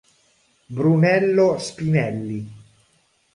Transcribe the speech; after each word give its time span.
Brunello 0.65 1.59
Spinelli 1.59 2.41